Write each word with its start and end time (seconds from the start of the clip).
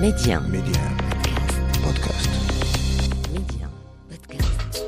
Média. 0.00 0.40
Média. 0.40 0.80
Podcast. 1.82 2.28
Média. 3.32 3.66
Podcast. 4.10 4.82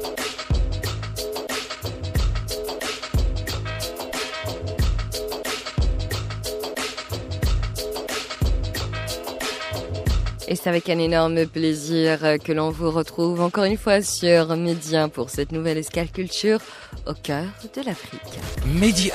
Et 10.46 10.56
c'est 10.56 10.68
avec 10.68 10.90
un 10.90 10.98
énorme 10.98 11.46
plaisir 11.46 12.18
que 12.44 12.52
l'on 12.52 12.70
vous 12.70 12.90
retrouve 12.90 13.40
encore 13.40 13.64
une 13.64 13.78
fois 13.78 14.02
sur 14.02 14.54
Média 14.56 15.08
pour 15.08 15.30
cette 15.30 15.52
nouvelle 15.52 15.78
escale 15.78 16.10
culture 16.10 16.60
au 17.06 17.14
cœur 17.14 17.44
de 17.74 17.82
l'Afrique. 17.82 18.20
Medi 18.66 19.10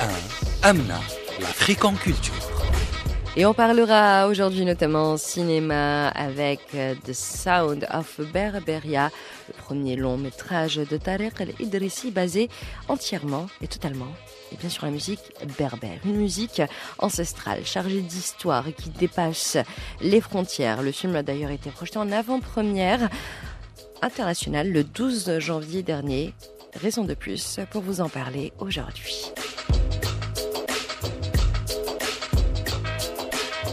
1, 0.62 0.68
Amna, 0.68 1.00
l'Afrique 1.40 1.84
en 1.84 1.94
culture. 1.94 2.53
Et 3.36 3.44
on 3.46 3.52
parlera 3.52 4.28
aujourd'hui 4.28 4.64
notamment 4.64 5.16
cinéma 5.16 6.08
avec 6.08 6.60
euh, 6.76 6.94
The 7.04 7.12
Sound 7.12 7.84
of 7.92 8.20
Berberia, 8.32 9.10
le 9.48 9.54
premier 9.54 9.96
long 9.96 10.16
métrage 10.16 10.76
de 10.76 10.96
Tarek 10.96 11.40
El-Idrissi 11.40 12.12
basé 12.12 12.48
entièrement 12.86 13.46
et 13.60 13.66
totalement 13.66 14.12
et 14.52 14.56
bien 14.56 14.68
sûr 14.68 14.84
la 14.84 14.92
musique 14.92 15.32
berbère, 15.58 15.98
une 16.04 16.16
musique 16.16 16.62
ancestrale 16.98 17.64
chargée 17.64 18.02
d'histoire 18.02 18.66
qui 18.76 18.90
dépasse 18.90 19.56
les 20.00 20.20
frontières. 20.20 20.82
Le 20.82 20.92
film 20.92 21.16
a 21.16 21.24
d'ailleurs 21.24 21.50
été 21.50 21.70
projeté 21.70 21.98
en 21.98 22.12
avant-première 22.12 23.08
internationale 24.00 24.70
le 24.70 24.84
12 24.84 25.40
janvier 25.40 25.82
dernier. 25.82 26.34
Raison 26.80 27.04
de 27.04 27.14
plus 27.14 27.58
pour 27.70 27.82
vous 27.82 28.00
en 28.00 28.08
parler 28.08 28.52
aujourd'hui. 28.58 29.32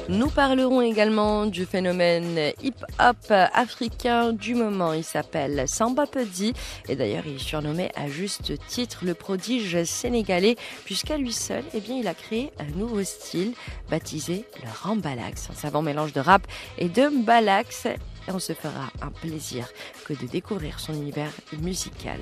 Nous 0.10 0.30
parlerons 0.30 0.82
également 0.82 1.46
du 1.46 1.66
phénomène 1.66 2.52
hip-hop 2.62 3.32
africain 3.54 4.34
du 4.34 4.56
moment. 4.56 4.94
Il 4.94 5.04
s'appelle 5.04 5.64
Samba 5.68 6.06
Pedi 6.06 6.54
et 6.90 6.96
d'ailleurs 6.96 7.24
il 7.26 7.36
est 7.36 7.40
surnommé 7.40 7.92
à 7.96 8.08
juste 8.08 8.54
titre 8.68 9.00
le 9.04 9.14
prodige 9.14 9.84
sénégalais 9.84 10.58
puisqu'à 10.86 11.18
lui 11.18 11.32
seul, 11.32 11.64
eh 11.74 11.80
bien, 11.80 11.98
il 11.98 12.08
a 12.08 12.14
créé 12.14 12.52
un 12.60 12.78
nouveau 12.78 13.04
style 13.04 13.54
baptisé 13.90 14.46
le 14.64 14.70
Rambalax, 14.84 15.50
un 15.50 15.56
savant 15.56 15.82
mélange 15.82 16.14
de 16.14 16.20
rap 16.20 16.46
et 16.78 16.90
de 16.90 17.08
mbalax. 17.08 17.86
Et 17.86 18.32
on 18.32 18.40
se 18.40 18.54
fera 18.54 18.92
un 19.02 19.10
plaisir 19.10 19.68
que 20.06 20.14
de 20.14 20.28
découvrir 20.28 20.80
son 20.80 20.94
univers 20.94 21.32
musical. 21.60 22.20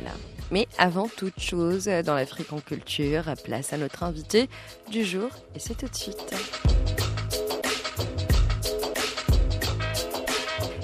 Mais 0.52 0.68
avant 0.78 1.10
toute 1.10 1.40
chose, 1.40 1.86
dans 2.06 2.16
l'Afrique 2.16 2.54
en 2.54 2.60
culture, 2.60 3.34
place 3.44 3.74
à 3.74 3.78
notre 3.78 4.04
invité 4.04 4.50
du 4.90 5.04
jour 5.04 5.30
et 5.56 5.60
c'est 5.60 5.76
tout 5.76 5.88
de 5.88 5.96
suite. 5.96 6.34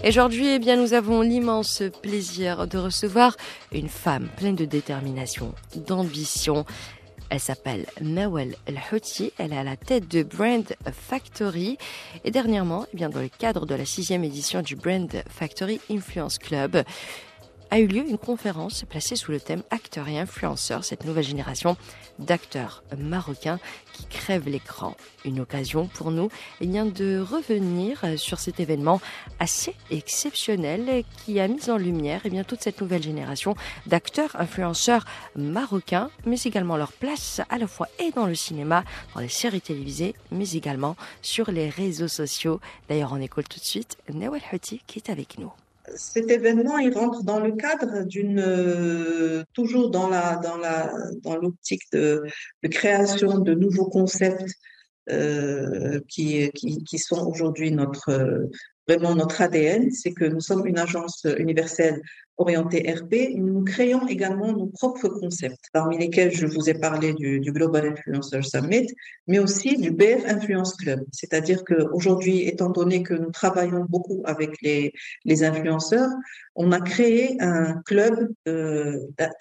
Et 0.05 0.09
aujourd'hui, 0.09 0.49
eh 0.49 0.59
bien, 0.59 0.75
nous 0.75 0.93
avons 0.93 1.21
l'immense 1.21 1.81
plaisir 2.03 2.67
de 2.67 2.77
recevoir 2.77 3.35
une 3.71 3.89
femme 3.89 4.27
pleine 4.37 4.55
de 4.55 4.65
détermination, 4.65 5.55
d'ambition. 5.87 6.63
Elle 7.31 7.39
s'appelle 7.39 7.87
Nawel 8.01 8.55
El. 8.67 8.79
Elle 9.39 9.53
est 9.53 9.57
à 9.57 9.63
la 9.63 9.75
tête 9.75 10.07
de 10.07 10.21
Brand 10.21 10.63
Factory. 10.93 11.79
Et 12.23 12.29
dernièrement, 12.29 12.85
eh 12.93 12.97
bien, 12.97 13.09
dans 13.09 13.19
le 13.19 13.29
cadre 13.29 13.65
de 13.65 13.73
la 13.73 13.85
sixième 13.85 14.23
édition 14.23 14.61
du 14.61 14.75
Brand 14.75 15.09
Factory 15.27 15.81
Influence 15.89 16.37
Club, 16.37 16.83
a 17.71 17.79
eu 17.79 17.87
lieu 17.87 18.07
une 18.07 18.17
conférence 18.17 18.85
placée 18.87 19.15
sous 19.15 19.31
le 19.31 19.39
thème 19.39 19.63
acteurs 19.69 20.07
et 20.07 20.19
influenceurs, 20.19 20.83
cette 20.83 21.05
nouvelle 21.05 21.23
génération 21.23 21.77
d'acteurs 22.19 22.83
marocains 22.97 23.59
qui 23.93 24.05
crèvent 24.05 24.47
l'écran. 24.47 24.95
Une 25.25 25.39
occasion 25.39 25.87
pour 25.87 26.11
nous 26.11 26.29
eh 26.61 26.67
bien, 26.67 26.85
de 26.85 27.19
revenir 27.19 28.03
sur 28.17 28.39
cet 28.39 28.59
événement 28.59 29.01
assez 29.39 29.75
exceptionnel 29.89 31.03
qui 31.25 31.39
a 31.39 31.47
mis 31.47 31.69
en 31.69 31.77
lumière 31.77 32.21
eh 32.25 32.29
bien, 32.29 32.43
toute 32.43 32.61
cette 32.61 32.81
nouvelle 32.81 33.03
génération 33.03 33.55
d'acteurs 33.87 34.35
influenceurs 34.39 35.05
marocains, 35.35 36.09
mais 36.25 36.39
également 36.41 36.77
leur 36.77 36.91
place 36.93 37.41
à 37.49 37.57
la 37.57 37.67
fois 37.67 37.87
et 37.99 38.11
dans 38.11 38.27
le 38.27 38.35
cinéma, 38.35 38.83
dans 39.13 39.21
les 39.21 39.29
séries 39.29 39.61
télévisées, 39.61 40.15
mais 40.31 40.51
également 40.51 40.95
sur 41.21 41.51
les 41.51 41.69
réseaux 41.69 42.07
sociaux. 42.07 42.59
D'ailleurs, 42.89 43.13
on 43.13 43.21
écoute 43.21 43.49
tout 43.49 43.59
de 43.59 43.65
suite 43.65 43.97
Nawal 44.13 44.41
Houti 44.53 44.81
qui 44.87 44.99
est 44.99 45.09
avec 45.09 45.37
nous 45.39 45.51
cet 45.95 46.29
événement, 46.31 46.77
il 46.77 46.93
rentre 46.93 47.23
dans 47.23 47.39
le 47.39 47.51
cadre 47.53 48.03
d'une 48.03 48.39
euh, 48.39 49.43
toujours 49.53 49.89
dans 49.89 50.09
la 50.09 50.37
dans 50.37 50.57
la 50.57 50.91
dans 51.21 51.35
l'optique 51.35 51.83
de, 51.91 52.23
de, 52.63 52.67
création 52.67 53.39
de 53.39 53.53
nouveaux 53.53 53.89
concepts 53.89 54.51
euh, 55.11 55.99
qui, 56.07 56.49
qui, 56.51 56.83
qui 56.83 56.97
sont 56.97 57.27
aujourd'hui 57.27 57.71
notre 57.71 58.49
vraiment 58.87 59.15
notre 59.15 59.41
ADN, 59.41 59.91
c'est 59.91 60.13
que 60.13 60.25
nous 60.25 60.41
sommes 60.41 60.65
une 60.67 60.79
agence 60.79 61.25
universelle 61.37 62.01
orientée 62.37 62.91
RP. 62.91 63.35
Nous 63.35 63.63
créons 63.63 64.07
également 64.07 64.51
nos 64.51 64.67
propres 64.67 65.07
concepts, 65.07 65.69
parmi 65.73 65.97
lesquels 65.97 66.31
je 66.31 66.47
vous 66.47 66.69
ai 66.69 66.73
parlé 66.73 67.13
du, 67.13 67.39
Global 67.39 67.87
Influencer 67.87 68.41
Summit, 68.41 68.87
mais 69.27 69.39
aussi 69.39 69.77
du 69.77 69.91
BF 69.91 70.25
Influence 70.27 70.75
Club. 70.75 71.05
C'est-à-dire 71.11 71.63
qu'aujourd'hui, 71.63 72.47
étant 72.47 72.69
donné 72.69 73.03
que 73.03 73.13
nous 73.13 73.31
travaillons 73.31 73.85
beaucoup 73.87 74.21
avec 74.25 74.61
les, 74.61 74.91
les 75.23 75.43
influenceurs, 75.43 76.09
on 76.55 76.71
a 76.71 76.79
créé 76.79 77.35
un 77.41 77.81
club 77.85 78.29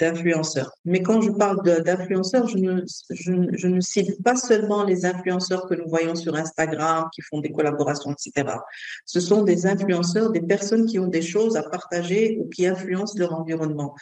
d'influenceurs. 0.00 0.72
Mais 0.84 1.02
quand 1.02 1.20
je 1.20 1.30
parle 1.30 1.62
d'influenceurs, 1.82 2.48
je 2.48 2.58
ne, 2.58 2.82
je, 3.10 3.32
je 3.52 3.68
ne 3.68 3.80
cite 3.80 4.22
pas 4.22 4.36
seulement 4.36 4.84
les 4.84 5.06
influenceurs 5.06 5.66
que 5.66 5.74
nous 5.74 5.88
voyons 5.88 6.16
sur 6.16 6.34
Instagram, 6.34 7.08
qui 7.14 7.22
font 7.22 7.40
des 7.40 7.52
collaborations, 7.52 8.12
etc. 8.12 8.56
Ce 9.04 9.20
sont 9.20 9.42
des 9.42 9.66
influenceurs, 9.66 10.30
des 10.32 10.42
personnes 10.42 10.86
qui 10.86 10.98
ont 10.98 11.06
des 11.06 11.22
choses 11.22 11.56
à 11.56 11.62
partager 11.62 12.38
ou 12.40 12.48
qui 12.48 12.66
influencent 12.66 12.83
leur 12.84 13.32
environnement. 13.32 13.94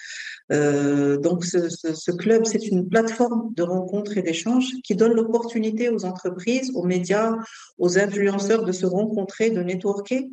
Euh, 0.50 1.16
donc 1.18 1.44
ce, 1.44 2.10
club, 2.12 2.44
c'est 2.44 2.66
une 2.66 2.88
plateforme 2.88 3.52
de 3.54 3.62
rencontres 3.62 4.16
et 4.18 4.22
d'échanges 4.22 4.70
qui 4.84 4.94
donne 4.94 5.12
l'opportunité 5.12 5.88
aux 5.88 6.04
entreprises, 6.04 6.70
aux 6.74 6.84
médias, 6.84 7.34
aux 7.78 7.98
influenceurs 7.98 8.64
de 8.64 8.72
se 8.72 8.86
rencontrer, 8.86 9.50
de 9.50 9.62
networker 9.62 10.28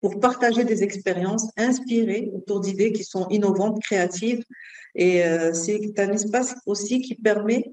pour 0.00 0.18
partager 0.18 0.64
des 0.64 0.82
expériences 0.82 1.48
inspirées 1.56 2.30
autour 2.34 2.60
d'idées 2.60 2.92
qui 2.92 3.04
sont 3.04 3.28
innovantes, 3.28 3.80
créatives. 3.80 4.42
Et 4.94 5.24
euh, 5.24 5.52
c'est 5.52 5.98
un 5.98 6.12
espace 6.12 6.54
aussi 6.66 7.00
qui 7.00 7.14
permet 7.14 7.64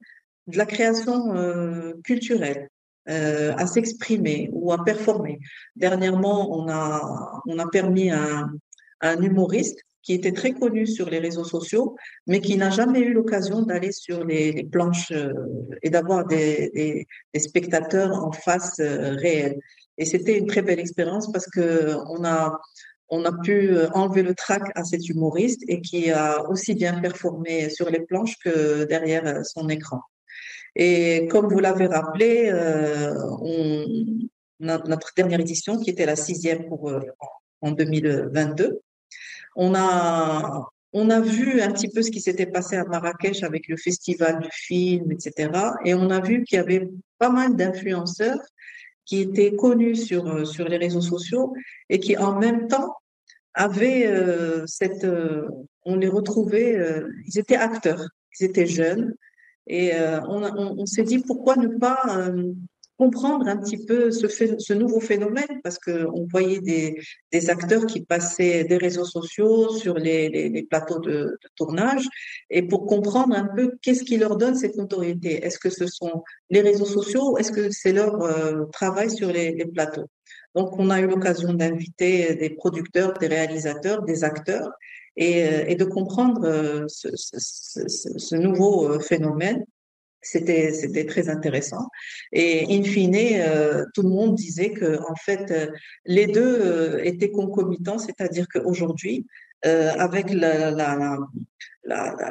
de 0.47 0.57
la 0.57 0.65
création 0.65 1.35
euh, 1.35 1.93
culturelle. 2.03 2.69
À 3.11 3.65
s'exprimer 3.65 4.51
ou 4.53 4.71
à 4.71 4.83
performer. 4.83 5.39
Dernièrement, 5.75 6.55
on 6.55 6.69
a, 6.69 7.41
on 7.47 7.57
a 7.57 7.67
permis 7.67 8.11
à 8.11 8.47
un 9.01 9.21
humoriste 9.21 9.79
qui 10.09 10.15
était 10.15 10.31
très 10.31 10.53
connu 10.53 10.87
sur 10.87 11.07
les 11.07 11.19
réseaux 11.19 11.43
sociaux, 11.43 11.95
mais 12.25 12.41
qui 12.41 12.57
n'a 12.57 12.71
jamais 12.71 13.01
eu 13.01 13.13
l'occasion 13.13 13.61
d'aller 13.61 13.91
sur 13.91 14.23
les, 14.23 14.63
planches 14.63 15.11
euh, 15.11 15.31
et 15.83 15.91
d'avoir 15.91 16.25
des, 16.25 17.05
spectateurs 17.37 18.11
en 18.11 18.31
face 18.31 18.79
euh, 18.79 19.13
réelle. 19.23 19.59
Et 19.99 20.05
c'était 20.05 20.35
une 20.35 20.47
très 20.47 20.63
belle 20.63 20.79
expérience 20.79 21.31
parce 21.31 21.45
que 21.45 21.93
on 22.13 22.25
a 22.25 22.57
on 23.09 23.23
a 23.23 23.33
pu 23.43 23.77
enlever 23.93 24.23
le 24.23 24.33
trac 24.33 24.63
à 24.73 24.83
cet 24.83 25.07
humoriste 25.09 25.61
et 25.67 25.79
qui 25.81 26.09
a 26.09 26.49
aussi 26.49 26.73
bien 26.73 26.99
performé 26.99 27.69
sur 27.69 27.87
les 27.91 27.99
planches 27.99 28.37
que 28.43 28.85
derrière 28.85 29.45
son 29.45 29.69
écran. 29.69 30.01
Et 30.75 31.27
comme 31.29 31.47
vous 31.53 31.59
l'avez 31.59 31.85
rappelé, 31.85 32.49
euh, 32.51 33.13
on, 33.41 33.85
notre 34.59 35.11
dernière 35.15 35.39
édition, 35.39 35.77
qui 35.77 35.91
était 35.91 36.07
la 36.07 36.15
sixième 36.15 36.67
pour 36.67 36.89
euh, 36.89 36.99
en 37.61 37.71
2022, 37.71 38.81
on 39.63 39.75
a 39.75 40.65
on 40.93 41.11
a 41.11 41.19
vu 41.19 41.61
un 41.61 41.71
petit 41.71 41.89
peu 41.89 42.01
ce 42.01 42.09
qui 42.09 42.21
s'était 42.21 42.47
passé 42.47 42.75
à 42.75 42.83
Marrakech 42.85 43.43
avec 43.43 43.67
le 43.67 43.77
festival 43.77 44.39
du 44.39 44.49
film, 44.51 45.11
etc. 45.11 45.51
Et 45.85 45.93
on 45.93 46.09
a 46.09 46.19
vu 46.19 46.43
qu'il 46.43 46.55
y 46.55 46.59
avait 46.59 46.89
pas 47.19 47.29
mal 47.29 47.55
d'influenceurs 47.55 48.39
qui 49.05 49.21
étaient 49.21 49.55
connus 49.55 49.97
sur 50.07 50.47
sur 50.47 50.65
les 50.67 50.77
réseaux 50.77 51.01
sociaux 51.01 51.53
et 51.89 51.99
qui 51.99 52.17
en 52.17 52.39
même 52.39 52.67
temps 52.67 52.95
avaient 53.53 54.07
euh, 54.07 54.65
cette, 54.65 55.03
euh, 55.03 55.47
on 55.83 55.95
les 55.95 56.07
retrouvait, 56.07 56.75
euh, 56.77 57.09
ils 57.27 57.37
étaient 57.37 57.55
acteurs, 57.55 58.03
ils 58.39 58.45
étaient 58.45 58.67
jeunes, 58.67 59.13
et 59.67 59.93
euh, 59.95 60.21
on, 60.27 60.43
on, 60.43 60.75
on 60.79 60.85
s'est 60.85 61.03
dit 61.03 61.19
pourquoi 61.19 61.55
ne 61.57 61.67
pas 61.67 62.01
euh, 62.09 62.53
comprendre 62.99 63.47
un 63.47 63.55
petit 63.55 63.77
peu 63.85 64.11
ce, 64.11 64.73
nouveau 64.73 64.99
phénomène 64.99 65.61
parce 65.63 65.79
que 65.79 66.05
on 66.13 66.27
voyait 66.29 66.59
des, 66.59 67.49
acteurs 67.49 67.85
qui 67.85 68.01
passaient 68.01 68.65
des 68.65 68.75
réseaux 68.75 69.05
sociaux 69.05 69.69
sur 69.69 69.93
les, 69.95 70.67
plateaux 70.69 70.99
de, 70.99 71.39
tournage 71.55 72.05
et 72.49 72.61
pour 72.61 72.85
comprendre 72.85 73.33
un 73.35 73.47
peu 73.55 73.77
qu'est-ce 73.81 74.03
qui 74.03 74.17
leur 74.17 74.35
donne 74.35 74.55
cette 74.55 74.75
notoriété. 74.75 75.45
Est-ce 75.45 75.59
que 75.59 75.69
ce 75.69 75.87
sont 75.87 76.23
les 76.49 76.59
réseaux 76.59 76.85
sociaux 76.85 77.31
ou 77.31 77.37
est-ce 77.37 77.53
que 77.53 77.71
c'est 77.71 77.93
leur 77.93 78.21
euh, 78.21 78.65
travail 78.73 79.09
sur 79.09 79.31
les, 79.31 79.65
plateaux? 79.73 80.07
Donc 80.53 80.77
on 80.77 80.89
a 80.89 80.99
eu 80.99 81.07
l'occasion 81.07 81.53
d'inviter 81.53 82.35
des 82.35 82.49
producteurs, 82.49 83.13
des 83.13 83.27
réalisateurs, 83.27 84.01
des 84.01 84.25
acteurs 84.25 84.71
et, 85.15 85.39
et 85.71 85.75
de 85.75 85.85
comprendre 85.85 86.85
ce, 86.89 87.07
ce 87.15 88.35
nouveau 88.35 88.99
phénomène 88.99 89.63
c'était 90.21 90.73
c'était 90.73 91.05
très 91.05 91.29
intéressant. 91.29 91.87
Et 92.31 92.65
in 92.69 92.83
fine 92.83 93.15
euh, 93.15 93.85
tout 93.93 94.01
le 94.01 94.09
monde 94.09 94.35
disait 94.35 94.71
que 94.71 94.99
en 95.09 95.15
fait 95.15 95.51
euh, 95.51 95.67
les 96.05 96.27
deux 96.27 96.59
euh, 96.61 97.03
étaient 97.03 97.31
concomitants 97.31 97.99
c'est-à-dire 97.99 98.47
qu'aujourd'hui 98.47 99.25
avec 99.61 100.27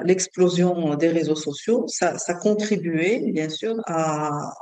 l'explosion 0.03 0.95
des 0.95 1.09
réseaux 1.09 1.37
sociaux 1.37 1.85
ça, 1.87 2.17
ça 2.17 2.33
contribuait 2.33 3.21
bien 3.33 3.51
sûr 3.51 3.75
à, 3.85 4.55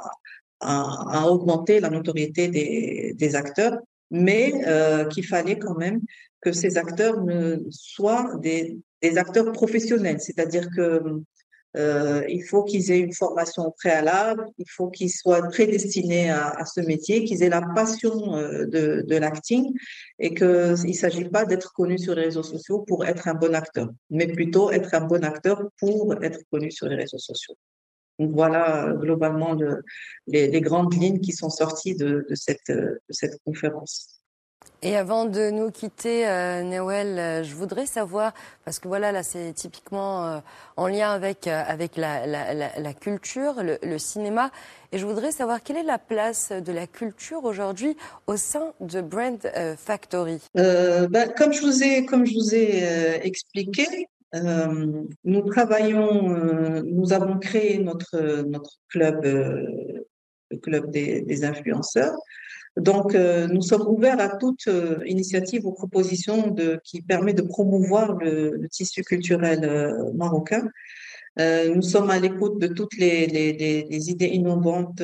à, 0.58 1.29
augmenter 1.29 1.79
la 1.79 1.90
notoriété 1.90 2.49
des, 2.49 3.37
acteurs 3.37 3.79
mais 4.11 4.52
qu'il 5.12 5.25
fallait 5.25 5.61
quand 5.61 5.76
même 5.76 6.00
que 6.40 6.50
ces 6.50 6.76
acteurs 6.76 7.25
soient 7.70 8.34
des, 8.43 8.79
des 9.00 9.17
acteurs 9.17 9.52
professionnels. 9.52 10.20
C'est-à-dire 10.20 10.69
que 10.75 11.22
euh, 11.76 12.25
il 12.28 12.43
faut 12.43 12.64
qu'ils 12.64 12.90
aient 12.90 13.00
une 13.00 13.12
formation 13.12 13.73
préalable, 13.78 14.46
il 14.58 14.69
faut 14.69 14.88
qu'ils 14.88 15.11
soient 15.11 15.43
prédestinés 15.49 16.31
à, 16.31 16.64
ce 16.64 16.81
métier, 16.81 17.25
qu'ils 17.25 17.43
aient 17.43 17.49
la 17.49 17.62
passion 17.75 18.37
euh, 18.37 18.67
de, 18.67 19.17
l'acting 19.17 19.73
et 20.19 20.34
qu'il 20.34 20.46
ne 20.46 20.93
s'agit 20.93 21.28
pas 21.28 21.44
d'être 21.44 21.73
connu 21.73 21.99
sur 21.99 22.14
les 22.14 22.25
réseaux 22.25 22.43
sociaux 22.43 22.81
pour 22.81 23.05
être 23.05 23.28
un 23.28 23.34
bon 23.34 23.55
acteur, 23.55 23.90
mais 24.11 24.26
plutôt 24.26 24.70
être 24.70 24.94
un 24.94 25.02
bon 25.02 25.23
acteur 25.25 25.62
pour 25.78 26.14
être 26.23 26.40
connu 26.50 26.70
sur 26.70 26.88
les 26.88 26.96
réseaux 26.96 27.19
sociaux. 27.19 27.56
Voilà 28.19 28.94
globalement 28.99 29.52
le, 29.52 29.82
les, 30.26 30.61
grandes 30.62 30.94
lignes 30.94 31.20
qui 31.20 31.32
sont 31.32 31.50
sorties 31.50 31.94
de 31.94 32.26
cette 32.31 33.38
conférence. 33.44 34.15
Et 34.82 34.94
avant 34.96 35.25
de 35.25 35.50
nous 35.50 35.70
quitter, 35.70 36.28
euh, 36.28 36.62
Noël, 36.62 37.19
euh, 37.19 37.43
je 37.43 37.55
voudrais 37.55 37.87
savoir, 37.87 38.34
parce 38.64 38.78
que 38.78 38.88
voilà, 38.88 39.11
là, 39.11 39.23
c'est 39.23 39.55
typiquement 39.55 40.26
euh, 40.26 40.38
en 40.76 40.87
lien 40.87 41.12
avec, 41.12 41.46
avec 41.46 41.96
la, 41.96 42.93
culture, 43.00 43.55
le, 43.62 43.99
cinéma, 43.99 44.50
et 44.93 44.99
je 44.99 45.06
voudrais 45.06 45.32
savoir 45.32 45.62
quelle 45.62 45.78
est 45.78 45.82
la 45.82 45.99
place 45.99 46.52
de 46.52 46.73
la 46.73 46.87
culture 46.87 47.44
aujourd'hui 47.44 47.96
au 48.26 48.37
sein 48.37 48.75
de 48.81 49.00
Brand 49.00 49.40
Factory? 49.78 50.40
Ben, 50.55 51.32
comme 51.37 51.52
je 51.52 51.62
vous 51.62 51.82
ai, 51.82 52.05
comme 52.05 52.26
je 52.26 52.34
vous 52.34 52.55
ai 52.55 53.26
expliqué, 53.26 54.08
nous 54.32 55.43
travaillons, 55.50 56.82
nous 56.84 57.12
avons 57.12 57.38
créé 57.38 57.79
notre, 57.79 58.43
notre 58.43 58.79
club, 58.88 59.25
le 59.25 60.56
club 60.58 60.90
des 60.90 61.44
influenceurs. 61.44 62.14
Donc, 62.76 63.14
euh, 63.14 63.46
nous 63.49 63.62
sommes 63.62 63.87
ouverts 63.88 64.20
à 64.20 64.37
toute 64.37 64.69
euh, 64.69 64.99
initiative 65.06 65.67
ou 65.67 65.73
proposition 65.73 66.55
qui 66.84 67.00
permet 67.00 67.32
de 67.32 67.43
promouvoir 67.43 68.14
le, 68.17 68.69
tissu 68.70 69.02
culturel 69.02 69.64
euh, 69.64 70.12
marocain. 70.12 70.69
Nous 71.38 71.82
sommes 71.82 72.08
à 72.08 72.19
l'écoute 72.19 72.58
de 72.58 72.67
toutes 72.67 72.96
les, 72.96 74.11
idées 74.11 74.28
innovantes 74.28 75.02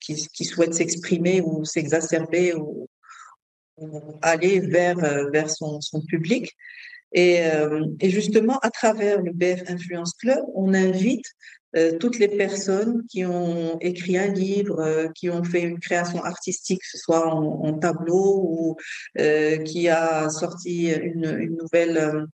qui, 0.00 0.44
souhaitent 0.44 0.74
s'exprimer 0.74 1.40
ou 1.40 1.64
s'exacerber 1.64 2.54
ou, 2.54 2.88
aller 4.20 4.58
vers, 4.58 5.48
son 5.48 6.00
public. 6.08 6.52
Et, 7.12 7.38
et, 8.00 8.10
justement, 8.10 8.58
à 8.58 8.70
travers 8.70 9.22
le 9.22 9.30
BF 9.32 9.70
Influence 9.70 10.14
Club, 10.14 10.44
on 10.52 10.74
invite 10.74 11.26
euh, 11.76 11.98
toutes 11.98 12.18
les 12.18 12.28
personnes 12.28 13.04
qui 13.08 13.26
ont 13.26 13.78
écrit 13.80 14.16
un 14.16 14.28
livre, 14.28 14.80
euh, 14.80 15.08
qui 15.14 15.28
ont 15.28 15.44
fait 15.44 15.62
une 15.62 15.78
création 15.78 16.22
artistique, 16.24 16.80
que 16.80 16.88
ce 16.88 16.98
soit 16.98 17.26
en, 17.26 17.74
tableau 17.78 18.42
ou 18.48 18.76
euh, 19.18 19.58
qui 19.58 19.88
a 19.88 20.30
sorti 20.30 20.90
une, 20.90 21.56
nouvelle 21.56 22.26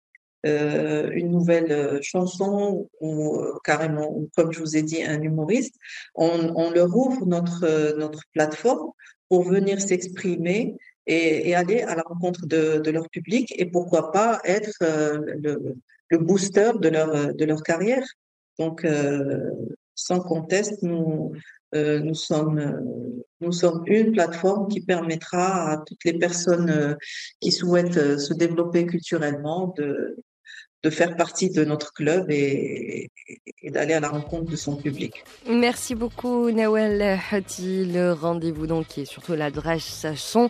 une 0.46 1.32
nouvelle 1.32 2.00
chanson 2.02 2.90
ou 3.00 3.42
carrément, 3.64 4.24
comme 4.36 4.52
je 4.52 4.60
vous 4.60 4.76
ai 4.76 4.82
dit, 4.82 5.02
un 5.02 5.22
humoriste, 5.22 5.76
on, 6.16 6.70
leur 6.72 6.96
ouvre 6.96 7.26
notre 7.26 7.98
notre 7.98 8.24
plateforme 8.34 8.92
pour 9.30 9.44
venir 9.44 9.82
s'exprimer 9.82 10.76
et, 11.08 11.56
aller 11.56 11.82
à 11.82 11.96
la 11.96 12.04
rencontre 12.04 12.46
de, 12.46 12.80
de, 12.80 12.92
leur 12.92 13.10
public 13.10 13.54
et 13.58 13.66
pourquoi 13.66 14.12
pas 14.12 14.42
être 14.44 14.78
le, 14.82 15.76
le 16.10 16.18
booster 16.18 16.72
de 16.80 16.90
leur 16.90 17.34
de 17.34 17.46
leur 17.46 17.64
carrière. 17.64 18.06
Donc, 18.60 18.86
euh, 18.86 19.50
sans 19.96 20.20
conteste, 20.20 20.82
nous, 20.84 21.34
euh, 21.76 22.00
nous, 22.00 22.14
sommes, 22.14 22.60
une 23.88 24.12
plateforme 24.12 24.68
qui 24.68 24.82
permettra 24.82 25.72
à 25.72 25.78
toutes 25.78 26.04
les 26.06 26.14
personnes 26.14 26.70
euh, 26.70 26.96
qui 27.40 27.52
souhaitent 27.52 28.18
se 28.18 28.34
développer 28.34 28.86
culturellement 28.86 29.74
de, 29.78 30.16
faire 30.90 31.16
partie 31.16 31.50
de 31.50 31.64
notre 31.64 31.94
club 31.94 32.30
et, 32.30 33.10
d'aller 33.64 33.94
à 33.94 34.02
la 34.02 34.10
rencontre 34.10 34.52
de 34.52 34.56
son 34.58 34.76
public. 34.76 35.24
Merci 35.50 35.96
beaucoup 35.96 36.52
Nawel 36.52 37.20
Hati. 37.32 37.86
Le 37.86 38.12
rendez-vous 38.12 38.68
donc 38.68 38.88
qui 38.88 39.02
est 39.02 39.06
surtout 39.06 39.34
l'adresse 39.34 40.06
son 40.16 40.50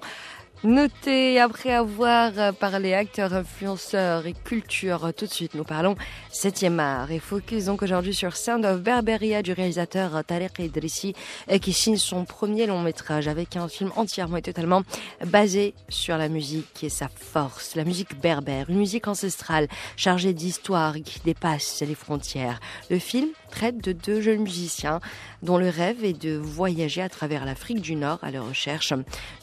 Notez, 0.63 1.41
après 1.41 1.73
avoir 1.73 2.53
parlé 2.53 2.93
acteurs, 2.93 3.33
influenceurs 3.33 4.25
et 4.25 4.33
culture, 4.33 5.11
tout 5.13 5.25
de 5.25 5.29
suite 5.29 5.55
nous 5.55 5.65
parlons 5.65 5.97
7e 6.31 6.79
art 6.79 7.11
et 7.11 7.19
focus 7.19 7.65
donc 7.65 7.81
aujourd'hui 7.81 8.13
sur 8.13 8.37
Sound 8.37 8.63
of 8.63 8.79
Berberia 8.79 9.41
du 9.41 9.51
réalisateur 9.51 10.23
Tarek 10.23 10.59
Idrissi 10.59 11.15
qui 11.61 11.73
signe 11.73 11.97
son 11.97 12.23
premier 12.23 12.65
long 12.65 12.81
métrage 12.81 13.27
avec 13.27 13.57
un 13.57 13.67
film 13.67 13.91
entièrement 13.97 14.37
et 14.37 14.41
totalement 14.41 14.83
basé 15.25 15.73
sur 15.89 16.17
la 16.17 16.29
musique 16.29 16.81
est 16.81 16.87
sa 16.87 17.09
force, 17.09 17.75
la 17.75 17.83
musique 17.83 18.17
berbère, 18.21 18.69
une 18.69 18.77
musique 18.77 19.09
ancestrale 19.09 19.67
chargée 19.97 20.31
d'histoire 20.31 20.93
qui 21.03 21.19
dépasse 21.25 21.83
les 21.85 21.95
frontières. 21.95 22.61
Le 22.89 22.99
film 22.99 23.27
traite 23.53 23.83
de 23.83 23.91
deux 23.91 24.19
jeunes 24.19 24.41
musiciens 24.41 24.99
dont 25.43 25.59
le 25.59 25.69
rêve 25.69 26.03
est 26.03 26.19
de 26.19 26.35
voyager 26.35 27.03
à 27.03 27.09
travers 27.09 27.45
l'Afrique 27.45 27.81
du 27.81 27.95
Nord 27.95 28.17
à 28.23 28.31
la 28.31 28.41
recherche 28.41 28.93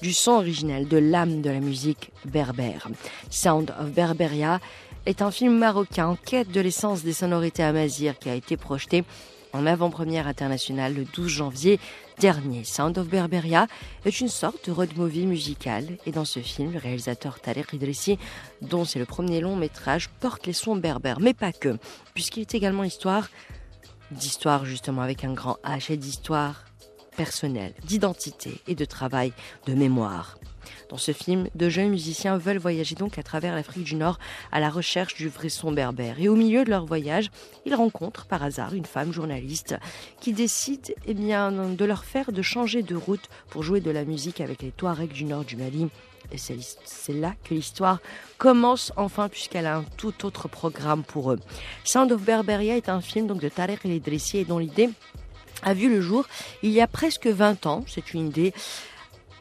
du 0.02 0.12
son 0.12 0.32
originel, 0.32 0.88
de 0.88 0.96
l'âme 0.96 1.42
de 1.42 1.50
la 1.50 1.60
musique 1.60 2.10
berbère. 2.24 2.88
Sound 3.30 3.72
of 3.78 3.92
Berberia 3.92 4.58
est 5.06 5.22
un 5.22 5.30
film 5.30 5.56
marocain 5.56 6.08
en 6.08 6.16
quête 6.16 6.50
de 6.50 6.60
l'essence 6.60 7.04
des 7.04 7.12
sonorités 7.12 7.62
amazirs 7.62 8.18
qui 8.18 8.28
a 8.28 8.34
été 8.34 8.56
projeté 8.56 9.04
en 9.52 9.64
avant-première 9.64 10.26
internationale 10.26 10.94
le 10.94 11.04
12 11.04 11.28
janvier 11.28 11.78
dernier. 12.18 12.64
Sound 12.64 12.98
of 12.98 13.06
Berberia 13.06 13.68
est 14.04 14.20
une 14.20 14.28
sorte 14.28 14.68
de 14.68 14.72
road 14.72 14.90
movie 14.96 15.26
musical 15.26 15.86
et 16.04 16.10
dans 16.10 16.24
ce 16.24 16.40
film, 16.40 16.72
le 16.72 16.78
réalisateur 16.80 17.38
Tariq 17.38 17.76
Idrissi, 17.76 18.18
dont 18.60 18.84
c'est 18.84 18.98
le 18.98 19.06
premier 19.06 19.40
long 19.40 19.54
métrage, 19.54 20.08
porte 20.18 20.48
les 20.48 20.52
sons 20.52 20.76
berbères, 20.76 21.20
mais 21.20 21.32
pas 21.32 21.52
que, 21.52 21.78
puisqu'il 22.12 22.40
est 22.40 22.54
également 22.56 22.84
histoire 22.84 23.28
d'histoire 24.10 24.64
justement 24.64 25.02
avec 25.02 25.24
un 25.24 25.32
grand 25.32 25.58
H 25.64 25.92
et 25.92 25.96
d'histoire 25.96 26.64
personnelle, 27.16 27.74
d'identité 27.84 28.60
et 28.66 28.74
de 28.74 28.84
travail, 28.84 29.32
de 29.66 29.74
mémoire. 29.74 30.38
Dans 30.88 30.96
ce 30.96 31.12
film, 31.12 31.48
de 31.54 31.68
jeunes 31.68 31.90
musiciens 31.90 32.36
veulent 32.36 32.58
voyager 32.58 32.94
donc 32.94 33.18
à 33.18 33.22
travers 33.22 33.54
l'Afrique 33.54 33.84
du 33.84 33.94
Nord 33.94 34.18
à 34.52 34.60
la 34.60 34.70
recherche 34.70 35.14
du 35.14 35.28
vrai 35.28 35.48
son 35.48 35.72
berbère. 35.72 36.20
Et 36.20 36.28
au 36.28 36.34
milieu 36.34 36.64
de 36.64 36.70
leur 36.70 36.84
voyage, 36.84 37.30
ils 37.64 37.74
rencontrent 37.74 38.26
par 38.26 38.42
hasard 38.42 38.74
une 38.74 38.86
femme 38.86 39.12
journaliste 39.12 39.76
qui 40.20 40.32
décide 40.32 40.94
eh 41.06 41.14
bien, 41.14 41.52
de 41.52 41.84
leur 41.84 42.04
faire 42.04 42.32
de 42.32 42.42
changer 42.42 42.82
de 42.82 42.96
route 42.96 43.28
pour 43.48 43.62
jouer 43.62 43.80
de 43.80 43.90
la 43.90 44.04
musique 44.04 44.40
avec 44.40 44.62
les 44.62 44.72
Touaregs 44.72 45.12
du 45.12 45.24
Nord 45.24 45.44
du 45.44 45.56
Mali 45.56 45.88
et 46.32 46.38
c'est 46.38 47.12
là 47.12 47.34
que 47.44 47.54
l'histoire 47.54 47.98
commence 48.38 48.92
enfin 48.96 49.28
puisqu'elle 49.28 49.66
a 49.66 49.76
un 49.76 49.84
tout 49.96 50.24
autre 50.24 50.48
programme 50.48 51.02
pour 51.02 51.32
eux. 51.32 51.38
Sound 51.84 52.12
of 52.12 52.22
Berberia 52.22 52.76
est 52.76 52.88
un 52.88 53.00
film 53.00 53.26
donc 53.26 53.40
de 53.40 53.48
Tarek 53.48 53.84
El 53.84 53.92
Idrissi 53.92 54.44
dont 54.44 54.58
l'idée 54.58 54.90
a 55.62 55.74
vu 55.74 55.88
le 55.88 56.00
jour 56.00 56.26
il 56.62 56.70
y 56.70 56.80
a 56.80 56.86
presque 56.86 57.26
20 57.26 57.66
ans. 57.66 57.84
C'est 57.86 58.14
une 58.14 58.28
idée 58.28 58.54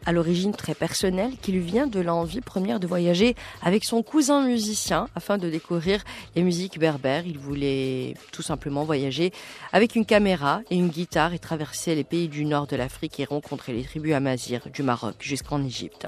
à 0.06 0.12
l'origine 0.12 0.54
très 0.54 0.74
personnelle 0.74 1.34
qui 1.42 1.52
lui 1.52 1.60
vient 1.60 1.88
de 1.88 2.00
l'envie 2.00 2.42
première 2.42 2.80
de 2.80 2.88
voyager 2.88 3.36
avec 3.62 3.84
son 3.84 4.04
cousin 4.04 4.46
musicien 4.46 5.08
afin 5.16 5.38
de 5.38 5.50
découvrir 5.50 6.04
les 6.36 6.44
musiques 6.44 6.80
berbères. 6.80 7.26
Il 7.26 7.38
voulait 7.38 8.16
tout 8.32 8.42
simplement 8.42 8.84
voyager 8.84 9.32
avec 9.74 9.96
une 9.96 10.06
caméra 10.06 10.62
et 10.70 10.76
une 10.76 10.90
guitare 10.90 11.34
et 11.34 11.40
traverser 11.40 11.96
les 11.96 12.04
pays 12.04 12.28
du 12.28 12.46
nord 12.46 12.68
de 12.68 12.76
l'Afrique 12.76 13.20
et 13.20 13.26
rencontrer 13.26 13.74
les 13.74 13.84
tribus 13.84 14.14
amazirs 14.14 14.68
du 14.74 14.84
Maroc 14.84 15.16
jusqu'en 15.20 15.64
Égypte. 15.64 16.08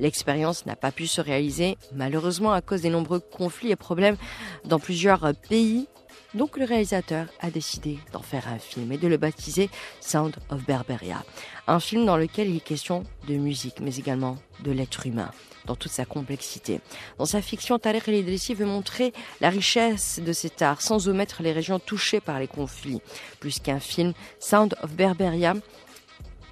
L'expérience 0.00 0.66
n'a 0.66 0.76
pas 0.76 0.92
pu 0.92 1.06
se 1.06 1.20
réaliser 1.20 1.76
malheureusement 1.94 2.52
à 2.52 2.60
cause 2.60 2.82
des 2.82 2.90
nombreux 2.90 3.20
conflits 3.20 3.70
et 3.70 3.76
problèmes 3.76 4.16
dans 4.64 4.78
plusieurs 4.78 5.32
pays 5.48 5.86
donc 6.34 6.56
le 6.56 6.64
réalisateur 6.64 7.26
a 7.40 7.50
décidé 7.50 7.98
d'en 8.12 8.22
faire 8.22 8.48
un 8.48 8.58
film 8.58 8.92
et 8.92 8.98
de 8.98 9.08
le 9.08 9.16
baptiser 9.16 9.70
Sound 10.00 10.34
of 10.50 10.64
Berberia. 10.64 11.24
Un 11.66 11.80
film 11.80 12.06
dans 12.06 12.16
lequel 12.16 12.48
il 12.48 12.56
est 12.56 12.60
question 12.60 13.04
de 13.28 13.34
musique, 13.34 13.80
mais 13.80 13.96
également 13.96 14.38
de 14.64 14.72
l'être 14.72 15.06
humain 15.06 15.30
dans 15.66 15.76
toute 15.76 15.92
sa 15.92 16.04
complexité. 16.04 16.80
Dans 17.18 17.26
sa 17.26 17.40
fiction, 17.40 17.78
Tarek 17.78 18.08
El 18.08 18.16
Idrissi 18.16 18.54
veut 18.54 18.66
montrer 18.66 19.12
la 19.40 19.50
richesse 19.50 20.20
de 20.24 20.32
cet 20.32 20.62
art 20.62 20.82
sans 20.82 21.08
omettre 21.08 21.42
les 21.42 21.52
régions 21.52 21.78
touchées 21.78 22.20
par 22.20 22.38
les 22.40 22.48
conflits. 22.48 23.00
Plus 23.40 23.60
qu'un 23.60 23.80
film, 23.80 24.12
Sound 24.40 24.74
of 24.82 24.92
Berberia 24.92 25.54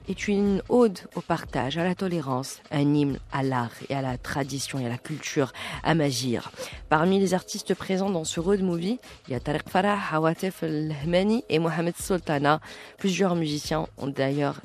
est 0.08 0.28
une 0.28 0.62
ode 0.68 0.98
au 1.14 1.20
partage, 1.20 1.78
à 1.78 1.84
la 1.84 1.94
tolérance, 1.94 2.60
un 2.70 2.94
hymne 2.94 3.18
à 3.32 3.42
l'art 3.42 3.72
et 3.88 3.94
à 3.94 4.02
la 4.02 4.18
tradition 4.18 4.78
et 4.78 4.86
à 4.86 4.88
la 4.88 4.98
culture 4.98 5.52
amazigh. 5.82 6.40
Parmi 6.88 7.18
les 7.20 7.34
artistes 7.34 7.74
présents 7.74 8.10
dans 8.10 8.24
ce 8.24 8.40
road 8.40 8.60
movie, 8.60 8.98
il 9.28 9.32
y 9.32 9.34
a 9.34 9.40
Tariq 9.40 9.68
Farah, 9.68 9.98
Hawatef 10.12 10.62
El-Hmani 10.62 11.44
et 11.48 11.58
Mohamed 11.58 11.96
Sultana. 11.96 12.60
Plusieurs 12.98 13.36
musiciens 13.36 13.86
ont 13.98 14.08
d'ailleurs 14.08 14.60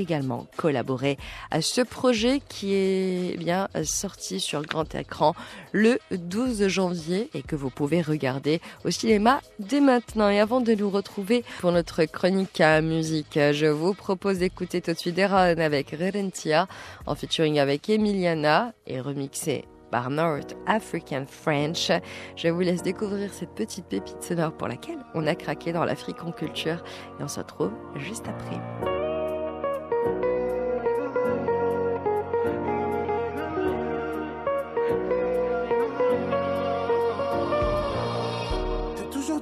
également 0.00 0.46
collaboré 0.56 1.18
à 1.50 1.60
ce 1.60 1.80
projet 1.80 2.40
qui 2.48 2.74
est 2.74 3.38
bien 3.38 3.68
sorti 3.84 4.40
sur 4.40 4.60
le 4.60 4.66
grand 4.66 4.94
écran 4.94 5.34
le 5.72 5.98
12 6.10 6.68
janvier 6.68 7.30
et 7.34 7.42
que 7.42 7.56
vous 7.56 7.70
pouvez 7.70 8.02
regarder 8.02 8.60
au 8.84 8.90
cinéma 8.90 9.40
dès 9.58 9.80
maintenant. 9.80 10.28
Et 10.28 10.40
avant 10.40 10.60
de 10.60 10.74
nous 10.74 10.90
retrouver 10.90 11.44
pour 11.60 11.72
notre 11.72 12.04
chronique 12.04 12.60
à 12.60 12.80
musique, 12.80 13.34
je 13.34 13.66
vous 13.66 13.94
propose 13.94 14.38
d'écouter 14.38 14.80
tout 14.80 14.92
de 14.92 14.98
suite 14.98 15.16
Deron 15.16 15.60
avec 15.60 15.90
Rerentia 15.90 16.66
en 17.06 17.14
featuring 17.14 17.58
avec 17.58 17.88
Emiliana 17.88 18.72
et 18.86 19.00
remixé 19.00 19.64
par 19.90 20.10
North 20.10 20.56
African 20.66 21.24
French. 21.26 21.90
Je 22.36 22.48
vous 22.48 22.60
laisse 22.60 22.82
découvrir 22.82 23.32
cette 23.32 23.54
petite 23.54 23.86
pépite 23.86 24.22
sonore 24.22 24.52
pour 24.52 24.68
laquelle 24.68 24.98
on 25.14 25.26
a 25.26 25.34
craqué 25.34 25.72
dans 25.72 25.84
l'Afrique 25.84 26.22
en 26.22 26.32
culture 26.32 26.82
et 27.18 27.22
on 27.22 27.28
se 27.28 27.40
retrouve 27.40 27.72
juste 27.96 28.26
après. 28.28 28.99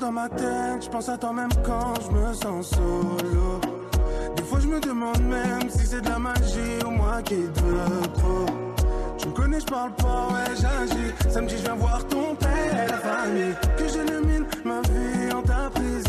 Dans 0.09 0.13
ma 0.13 0.29
tête, 0.31 0.85
je 0.85 0.89
pense 0.89 1.09
à 1.11 1.19
toi 1.19 1.35
même 1.35 1.51
quand 1.63 1.93
je 2.01 2.11
me 2.17 2.33
sens 2.33 2.71
solo. 2.71 3.61
Des 4.37 4.43
fois 4.43 4.59
je 4.59 4.67
me 4.67 4.81
demande 4.81 5.23
même 5.23 5.69
si 5.69 5.87
c'est 5.87 6.01
de 6.01 6.09
la 6.09 6.19
magie 6.19 6.79
ou 6.87 6.91
moi 6.91 7.21
qui 7.23 7.37
te 7.37 8.19
trop. 8.19 8.47
Tu 9.19 9.29
me 9.29 9.33
connais, 9.35 9.61
je 9.61 9.67
parle 9.67 9.93
pas, 9.93 10.29
ouais 10.33 10.55
j'agis. 10.61 11.13
Samedi 11.31 11.57
je 11.59 11.63
viens 11.63 11.75
voir 11.75 12.07
ton 12.07 12.35
père 12.37 12.85
et 12.85 12.89
la 12.91 12.97
famille. 12.97 13.55
Que 13.77 13.87
j'élimine 13.87 14.47
ma 14.65 14.81
vie 14.81 15.31
en 15.35 15.43
ta 15.43 15.69
présence, 15.75 16.08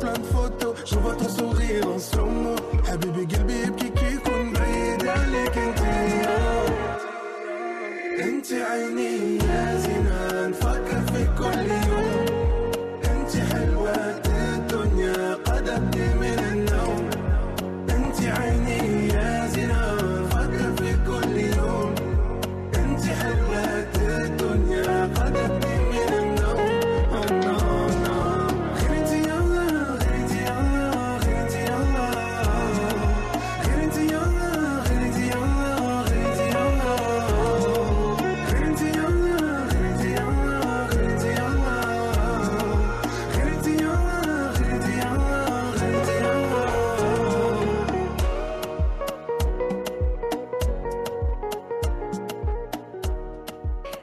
plein 0.00 0.12
de 0.14 0.26
photos. 0.36 0.74
Je 0.86 0.94
vois 0.96 1.14
ton 1.14 1.28
sourire 1.28 1.86
en 1.94 1.98
slow-mo. 1.98 2.54
Habibi 2.90 3.24
قلبي 3.26 3.62
يبكي 3.62 4.06
يكون 4.14 4.52
بعيد 4.52 5.06
عليك 5.08 5.58
انت 5.58 5.80
انت 8.20 8.52
عيني 8.52 9.36
يا 9.36 9.76
زينة 9.78 10.48
نفكر 10.48 10.89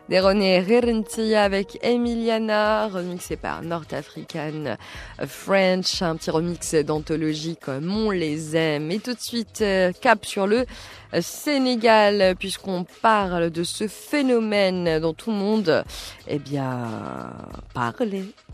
Deroné 0.10 0.62
Rerentia 0.62 1.44
avec 1.44 1.80
Emiliana, 1.84 2.88
remixé 2.88 3.36
par 3.36 3.62
North 3.62 3.92
African 3.92 4.78
French, 5.26 6.02
un 6.02 6.16
petit 6.16 6.32
remix 6.32 6.76
d'anthologie 6.76 7.58
comme 7.58 7.94
on 7.94 8.12
les 8.12 8.56
aime. 8.56 8.90
Et 8.92 9.00
tout 9.00 9.14
de 9.14 9.20
suite, 9.20 9.60
euh, 9.62 9.92
cap 10.00 10.26
sur 10.26 10.48
le 10.48 10.66
Sénégal, 11.20 12.36
puisqu'on 12.40 12.86
parle 13.02 13.50
de 13.50 13.64
ce 13.64 13.88
phénomène 13.88 15.00
dont 15.00 15.14
tout 15.14 15.32
le 15.32 15.38
monde, 15.38 15.84
eh 16.28 16.40
bien, 16.40 17.34
parle. 17.74 17.94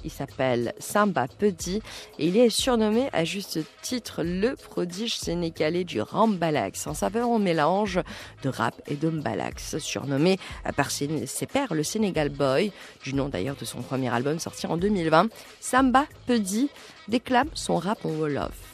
Il 0.04 0.12
s'appelle 0.12 0.74
Samba 0.80 1.28
Pedi 1.28 1.82
et 2.20 2.28
il 2.28 2.38
est 2.38 2.50
surnommé 2.50 3.10
à 3.14 3.24
juste 3.24 3.60
titre 3.82 4.24
le 4.24 4.56
prodige 4.56 5.16
sénégalais 5.16 5.84
du 5.84 6.02
Rambalax, 6.02 6.88
un 6.88 6.94
saveur 6.94 7.40
mélange 7.40 8.02
de 8.44 8.50
rap 8.50 8.82
et 8.88 8.96
de 8.96 9.10
mbalax, 9.10 9.78
surnommé 9.78 10.38
par 10.76 10.92
ses, 10.92 11.08
pairs 11.52 11.74
le 11.74 11.84
Sénégal 11.84 12.30
Boy, 12.30 12.72
du 13.04 13.14
nom 13.14 13.30
d'ailleurs 13.30 13.56
de 13.56 13.66
son 13.66 13.82
premier 13.82 14.14
album 14.14 14.40
sorti 14.40 14.68
en 14.68 14.78
2020. 14.78 15.30
Samba 15.60 16.06
Pedi 16.28 16.70
déclame 17.08 17.50
son 17.54 17.78
rap 17.78 18.06
en 18.06 18.10
Wolof 18.10 18.74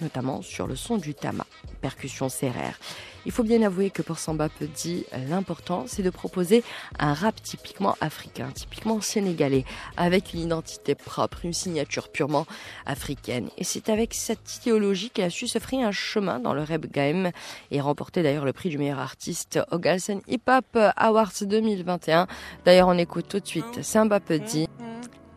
notamment 0.00 0.42
sur 0.42 0.66
le 0.66 0.74
son 0.74 0.96
du 0.96 1.14
tama, 1.14 1.46
percussion 1.80 2.28
serrère. 2.28 2.78
Il 3.24 3.32
faut 3.32 3.44
bien 3.44 3.62
avouer 3.62 3.90
que 3.90 4.02
pour 4.02 4.18
Samba 4.18 4.48
Pedi, 4.48 5.04
l'important 5.28 5.84
c'est 5.86 6.02
de 6.02 6.10
proposer 6.10 6.64
un 6.98 7.14
rap 7.14 7.40
typiquement 7.40 7.96
africain, 8.00 8.48
typiquement 8.52 9.00
sénégalais, 9.00 9.64
avec 9.96 10.34
une 10.34 10.40
identité 10.40 10.94
propre, 10.94 11.44
une 11.44 11.52
signature 11.52 12.08
purement 12.08 12.46
africaine. 12.84 13.48
Et 13.58 13.64
c'est 13.64 13.88
avec 13.88 14.14
cette 14.14 14.56
idéologie 14.56 15.10
qu'il 15.10 15.24
a 15.24 15.30
su 15.30 15.46
se 15.46 15.58
frayer 15.58 15.84
un 15.84 15.92
chemin 15.92 16.40
dans 16.40 16.54
le 16.54 16.62
rap 16.62 16.86
game 16.86 17.30
et 17.70 17.80
remporter 17.80 18.22
d'ailleurs 18.22 18.44
le 18.44 18.52
prix 18.52 18.70
du 18.70 18.78
meilleur 18.78 18.98
artiste 18.98 19.60
au 19.70 19.78
Galsen 19.78 20.20
Hip 20.26 20.42
Hop 20.48 20.78
Awards 20.96 21.32
2021. 21.42 22.26
D'ailleurs, 22.64 22.88
on 22.88 22.98
écoute 22.98 23.26
tout 23.28 23.40
de 23.40 23.46
suite 23.46 23.82
Samba 23.82 24.18
Pedi 24.20 24.68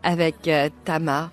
avec 0.01 0.47
euh, 0.47 0.69
Tama, 0.85 1.31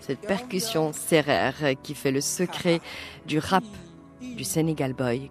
cette 0.00 0.20
percussion 0.20 0.92
serrère 0.92 1.56
qui 1.82 1.94
fait 1.94 2.10
le 2.10 2.20
secret 2.20 2.80
du 3.26 3.38
rap 3.38 3.64
du 4.20 4.44
Sénégal 4.44 4.92
Boy 4.92 5.30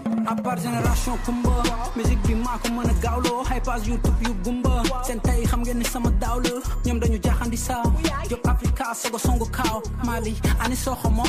Part 0.25 0.57
génération 0.61 1.13
er 1.15 1.25
kumba 1.25 1.49
musique 1.95 2.21
bi 2.27 2.35
maa 2.35 2.57
ko 2.61 2.69
mën 2.69 2.89
a 2.89 2.93
gaawloo 3.01 3.43
hay 3.49 3.59
page 3.59 3.87
youtube 3.87 4.21
yu 4.21 4.33
gumba 4.43 4.83
seen 5.03 5.19
tey 5.19 5.43
xam 5.45 5.61
ngeen 5.61 5.77
ni 5.79 5.85
sama 5.85 6.09
daaw 6.21 6.39
la 6.39 6.49
ñoom 6.85 6.99
dañu 6.99 7.17
jaaxandi 7.23 7.57
saaw 7.57 7.83
jóg 8.29 8.39
africa 8.47 8.85
sogo 9.01 9.17
songu 9.17 9.45
kaaw 9.51 9.81
mali 10.05 10.35
ani 10.63 10.75
soxomo 10.75 11.23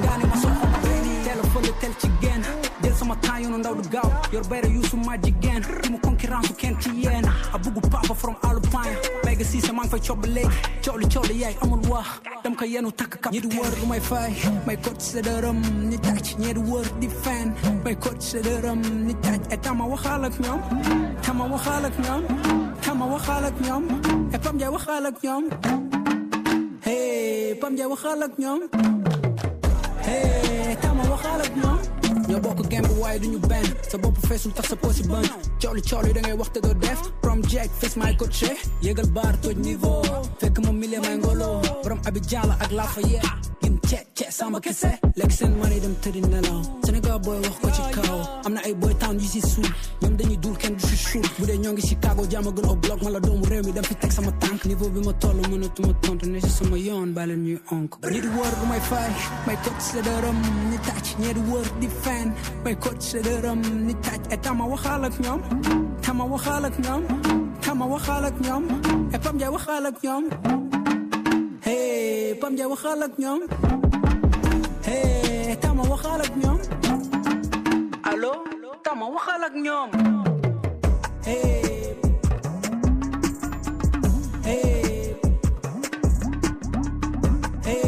ngaani 0.00 0.24
ma 0.30 0.36
soxomo 0.42 0.76
teel 1.24 1.40
a 1.40 1.46
fële 1.52 1.72
teel 1.80 1.94
ci 2.00 2.08
genn 2.20 2.69
sama 3.00 3.16
tayon 3.24 3.56
ndaw 3.64 3.72
du 3.80 3.88
gaw 3.88 4.04
yor 4.28 4.44
bayra 4.44 4.68
yusu 4.68 4.96
ma 5.00 5.16
jigen 5.16 5.64
timu 5.82 5.96
concurrence 6.04 6.52
ken 6.60 6.76
tiyen 6.76 7.24
abugu 7.56 7.80
papa 7.88 8.12
from 8.14 8.36
alpine. 8.44 8.92
Mega 9.24 9.44
si 9.44 9.56
sama 9.60 9.88
fay 9.88 10.00
chob 10.04 10.20
leg 10.28 10.44
choli 10.84 11.06
choli 11.08 11.40
yay 11.40 11.56
amul 11.64 11.80
wax 11.88 12.20
dam 12.44 12.52
ka 12.54 12.66
yenu 12.68 12.92
tak 12.92 13.16
kap 13.22 13.32
ñi 13.32 13.40
di 13.40 13.48
wër 13.56 13.72
lumay 13.80 14.00
fay 14.00 14.30
may 14.66 14.76
coach 14.76 15.00
se 15.00 15.20
deuram 15.24 15.56
ñi 15.90 15.96
tacc 16.04 16.36
ñi 16.38 16.52
di 16.52 16.60
defend. 17.00 17.00
My 17.00 17.08
fan 17.24 17.46
may 17.84 17.94
coach 17.96 18.20
se 18.22 18.38
deuram 18.44 18.80
ñi 19.06 19.14
tacc 19.24 19.42
etama 19.54 19.84
waxal 19.92 20.24
ak 20.28 20.34
ñom 20.44 20.60
tama 21.24 21.44
waxal 21.52 21.84
ak 21.88 21.96
ñom 22.04 22.22
tama 22.84 23.04
waxal 23.14 23.44
ak 23.48 23.56
ñom 23.66 23.82
e 24.34 24.36
pam 24.44 24.58
jay 24.60 24.68
waxal 24.68 25.06
ak 25.08 25.16
ñom 25.24 25.42
hey 26.84 27.54
pam 27.60 27.72
jay 27.78 27.86
waxal 27.92 28.22
ak 28.26 28.32
ñom 28.42 28.60
hey 30.06 30.76
tama 30.84 31.02
waxal 31.12 31.40
ak 31.48 31.54
ñom 31.64 31.78
ñoo 32.30 32.40
bokk 32.40 32.68
game 32.70 32.86
bi 32.88 32.94
waaye 33.02 33.18
duñu 33.18 33.38
benn 33.50 33.66
sa 33.90 33.98
bopp 33.98 34.16
feesul 34.28 34.52
tax 34.52 34.68
sa 34.68 34.76
poche 34.76 35.02
ban. 35.10 35.24
Cooli 35.60 35.82
cooli 35.82 36.12
da 36.12 36.20
wax 36.38 36.50
te 36.54 36.60
doo 36.60 36.74
def. 36.74 37.00
From 37.22 37.42
jack 37.50 37.68
fes 37.80 37.94
may 37.96 38.14
coach 38.16 38.44
yégal 38.82 39.08
baar 39.16 39.34
toj 39.42 39.56
niveau 39.58 40.02
fekk 40.40 40.56
ma 40.64 40.72
mile 40.72 40.98
may 41.04 41.16
ngolo 41.18 41.60
borom 41.82 42.00
abi 42.06 42.20
jàlla 42.30 42.54
ak 42.64 42.70
la 42.72 42.86
ce 43.90 43.96
ce 44.14 44.24
samba 44.30 44.60
kese 44.60 44.90
seen 45.36 45.52
mani 45.60 45.80
dem 45.80 45.94
tëddi 46.02 46.20
nelaw 46.20 46.60
Sénégal 46.84 47.18
booy 47.24 47.38
wax 47.44 47.56
ko 47.62 47.68
ci 47.76 47.82
kaw 47.96 48.18
am 48.46 48.52
na 48.54 48.60
ay 48.64 48.74
boy 48.74 48.94
town 49.00 49.16
yu 49.18 49.26
si 49.34 49.40
suuf 49.40 49.70
ñoom 50.02 50.14
dañuy 50.16 50.36
dul 50.38 50.56
kenn 50.62 50.74
du 50.76 50.86
si 50.86 50.96
suuf 50.96 51.26
bu 51.38 51.44
dee 51.46 51.58
ñoo 51.58 51.74
Chicago 51.88 52.22
jaama 52.30 52.50
gën 52.56 52.66
au 52.70 52.76
bloc 52.76 53.02
man 53.02 53.12
la 53.14 53.20
doomu 53.20 53.44
mi 53.66 53.72
dem 53.72 53.82
fi 53.84 53.94
teg 53.96 54.12
sama 54.12 54.30
tànk 54.42 54.64
niveau 54.66 54.88
bi 54.94 55.00
ma 55.06 55.12
toll 55.14 55.38
mënatuma 55.50 55.92
tontu 56.02 56.26
ne 56.30 56.38
si 56.40 56.48
sama 56.58 56.76
yoon 56.78 57.08
bàyyi 57.16 57.36
ñuy 57.36 57.58
onk 57.72 57.90
ñi 58.12 58.20
di 58.20 58.28
wër 58.38 58.54
bu 58.60 58.64
may 58.70 58.80
fay 58.90 59.10
may 59.46 59.56
coach 59.64 59.82
sa 59.90 60.00
dërëm 60.06 60.38
ni 60.70 60.78
tàcc 60.86 61.06
ñi 61.20 61.30
di 61.36 61.40
wër 61.50 61.66
di 61.80 61.88
fen 62.02 62.28
may 62.64 62.76
coach 62.84 63.02
sa 63.10 63.18
dërëm 63.26 63.60
ni 63.86 63.94
tàcc 64.06 64.22
et 64.32 64.40
tama 64.44 64.64
waxaal 64.72 65.04
ak 65.04 65.14
ñoom 65.24 65.40
tama 66.04 66.24
waxaal 66.32 66.64
ak 66.64 66.76
ñoom 66.84 67.02
tama 67.64 67.84
waxaal 67.92 68.24
ak 68.24 68.36
ñoom 68.46 68.64
et 69.14 69.18
Pam 69.22 69.34
Ndiaye 69.34 69.52
waxaal 69.56 69.86
ak 69.86 69.96
ñoom 70.04 70.24
hey 71.66 71.99
Pam 72.40 72.52
Ndiaye 72.52 72.70
waxaal 72.72 73.02
ak 73.06 73.12
ñoom. 73.22 73.40
Hey 74.86 75.56
tama 75.62 75.82
waxaal 75.92 76.20
ak 76.26 76.32
ñoom. 76.42 76.58
Allo 78.10 78.32
tama 78.84 79.06
waxaal 79.14 79.42
ak 79.48 79.54
ñoom. 79.64 79.88
Hey 81.26 81.94
hey 84.46 85.14
hey 87.64 87.84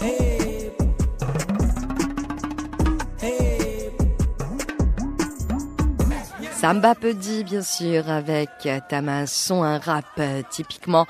hey 0.00 0.70
hey 3.20 3.90
Samba 6.60 6.94
Pedi, 6.94 7.44
bien 7.44 7.62
sûr, 7.62 8.10
avec 8.10 8.50
Tama, 8.88 9.26
son 9.26 9.62
un 9.62 9.78
rap 9.78 10.20
typiquement 10.50 11.06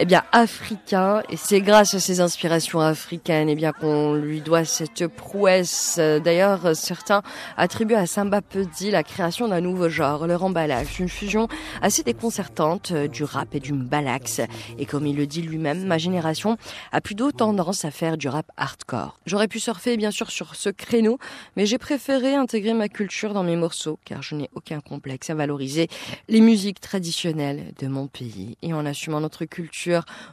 eh 0.00 0.04
bien 0.04 0.22
africain 0.30 1.22
et 1.28 1.36
c'est 1.36 1.60
grâce 1.60 1.94
à 1.94 2.00
ses 2.00 2.20
inspirations 2.20 2.80
africaines 2.80 3.48
eh 3.48 3.56
bien 3.56 3.72
qu'on 3.72 4.14
lui 4.14 4.40
doit 4.40 4.64
cette 4.64 5.08
prouesse. 5.08 5.98
D'ailleurs 5.98 6.76
certains 6.76 7.22
attribuent 7.56 7.94
à 7.94 8.06
Samba 8.06 8.40
Pedi 8.40 8.92
la 8.92 9.02
création 9.02 9.48
d'un 9.48 9.60
nouveau 9.60 9.88
genre 9.88 10.28
le 10.28 10.36
remballage 10.36 11.00
une 11.00 11.08
fusion 11.08 11.48
assez 11.82 12.04
déconcertante 12.04 12.92
du 12.92 13.24
rap 13.24 13.54
et 13.54 13.60
du 13.60 13.72
mbalax. 13.72 14.40
Et 14.78 14.86
comme 14.86 15.04
il 15.04 15.16
le 15.16 15.26
dit 15.26 15.42
lui-même 15.42 15.84
ma 15.84 15.98
génération 15.98 16.56
a 16.92 17.00
plutôt 17.00 17.32
tendance 17.32 17.84
à 17.84 17.90
faire 17.90 18.16
du 18.16 18.28
rap 18.28 18.46
hardcore. 18.56 19.18
J'aurais 19.26 19.48
pu 19.48 19.58
surfer 19.58 19.96
bien 19.96 20.12
sûr 20.12 20.30
sur 20.30 20.54
ce 20.54 20.68
créneau 20.68 21.18
mais 21.56 21.66
j'ai 21.66 21.78
préféré 21.78 22.36
intégrer 22.36 22.72
ma 22.72 22.88
culture 22.88 23.34
dans 23.34 23.42
mes 23.42 23.56
morceaux 23.56 23.98
car 24.04 24.22
je 24.22 24.36
n'ai 24.36 24.48
aucun 24.54 24.78
complexe 24.80 25.28
à 25.30 25.34
valoriser 25.34 25.88
les 26.28 26.40
musiques 26.40 26.80
traditionnelles 26.80 27.72
de 27.80 27.88
mon 27.88 28.06
pays. 28.06 28.56
Et 28.62 28.72
en 28.72 28.86
assumant 28.86 29.20
notre 29.20 29.44
culture 29.44 29.87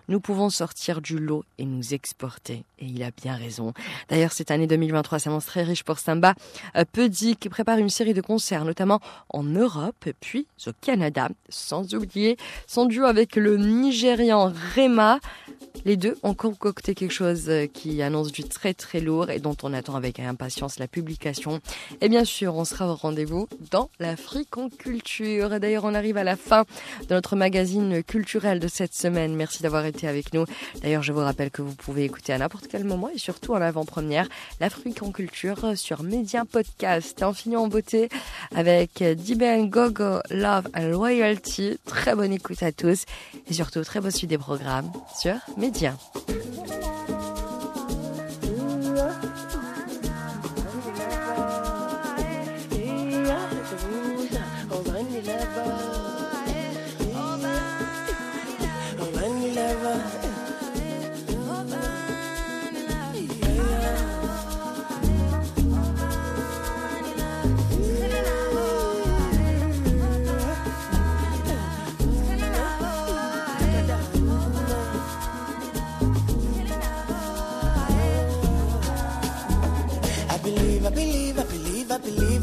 nous 0.08 0.20
pouvons 0.20 0.50
sortir 0.50 1.02
du 1.02 1.18
lot 1.18 1.44
et 1.58 1.66
nous 1.66 1.94
exporter. 1.94 2.64
Et 2.80 2.86
il 2.86 3.04
a 3.04 3.12
bien 3.12 3.36
raison. 3.36 3.74
D'ailleurs, 4.10 4.32
cette 4.32 4.52
année 4.52 4.68
2023 4.68 5.20
s'annonce 5.20 5.46
très 5.46 5.64
riche 5.64 5.84
pour 5.84 6.00
Samba. 6.00 6.34
Pedi 6.92 7.36
qui 7.36 7.50
prépare 7.50 7.78
une 7.78 7.90
série 7.90 8.14
de 8.14 8.22
concerts, 8.22 8.66
notamment 8.66 9.00
en 9.30 9.44
Europe, 9.44 10.10
puis 10.20 10.48
au 10.68 10.72
Canada, 10.82 11.30
sans 11.50 11.94
oublier 11.94 12.38
son 12.68 12.86
duo 12.86 13.06
avec 13.06 13.36
le 13.36 13.58
Nigérian 13.58 14.52
Rema. 14.76 15.20
Les 15.84 15.98
deux 15.98 16.18
ont 16.24 16.34
concocté 16.34 16.96
quelque 16.96 17.14
chose 17.14 17.52
qui 17.74 18.02
annonce 18.02 18.32
du 18.32 18.44
très 18.44 18.74
très 18.74 19.00
lourd 19.00 19.30
et 19.30 19.40
dont 19.40 19.56
on 19.62 19.74
attend 19.74 19.96
avec 19.96 20.20
impatience 20.20 20.80
la 20.80 20.88
publication. 20.88 21.60
Et 22.02 22.10
bien 22.10 22.26
sûr, 22.26 22.56
on 22.56 22.66
sera 22.66 22.88
au 22.88 22.96
rendez-vous 22.96 23.48
dans 23.72 23.90
l'Afrique 24.00 24.58
en 24.58 24.70
culture. 24.70 25.60
D'ailleurs, 25.60 25.84
on 25.84 25.94
arrive 25.94 26.18
à 26.18 26.24
la 26.24 26.36
fin 26.36 26.64
de 27.08 27.14
notre 27.14 27.36
magazine 27.36 28.04
culturel 28.04 28.60
de 28.60 28.68
cette 28.68 28.96
semaine. 28.96 29.36
Merci 29.46 29.62
d'avoir 29.62 29.86
été 29.86 30.08
avec 30.08 30.34
nous. 30.34 30.46
D'ailleurs, 30.82 31.04
je 31.04 31.14
vous 31.14 31.20
rappelle 31.20 31.52
que 31.52 31.62
vous 31.62 31.76
pouvez 31.76 32.04
écouter 32.04 32.34
à 32.34 32.40
n'importe 32.40 32.66
quel 32.68 32.84
moment 32.84 33.10
et 33.14 33.20
surtout 33.20 33.54
en 33.54 33.62
avant-première 33.62 34.28
l'Afrique 34.60 35.04
en 35.04 35.12
culture 35.12 35.78
sur 35.78 36.02
Média 36.02 36.46
Podcast. 36.46 37.24
Finissant 37.36 37.66
en 37.66 37.68
beauté 37.68 38.10
avec 38.56 39.04
Diben 39.04 39.70
Gogo 39.70 40.22
Love 40.32 40.68
and 40.76 40.88
Loyalty. 40.88 41.78
Très 41.86 42.16
bonne 42.16 42.34
écoute 42.34 42.64
à 42.64 42.72
tous 42.72 43.06
et 43.48 43.54
surtout 43.54 43.84
très 43.84 44.02
beau 44.02 44.10
suite 44.10 44.32
des 44.32 44.40
programmes 44.40 44.92
sur 45.16 45.36
Média. 45.58 45.96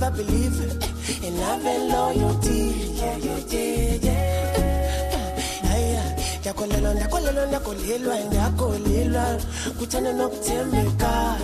I 0.03 0.11
believe, 0.11 0.59
in 1.23 1.39
love 1.39 1.65
and 1.65 1.89
loyalty. 1.89 2.75
Yeah, 2.97 3.17
yeah, 3.19 3.39
yeah, 3.49 3.99
yeah. 4.03 4.33
Ndakolelwa, 6.41 6.95
ndakolelwa, 6.95 7.47
ndakolelwa, 7.47 8.17
ndakolelwa. 8.21 9.37
Kuthanda 9.79 10.13
nokuthembeka. 10.13 11.39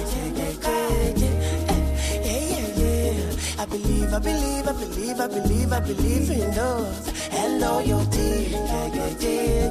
I 3.61 3.66
believe, 3.66 4.12
I 4.14 4.18
believe, 4.21 4.68
I 4.68 4.73
believe, 4.73 5.21
I 5.21 5.27
believe, 5.29 5.73
I 5.73 5.81
believe 5.81 6.31
in 6.31 6.57
love 6.57 7.12
and 7.33 7.61
loyalty. 7.61 8.51
Yeah. 8.51 8.94
Yeah, 8.94 9.71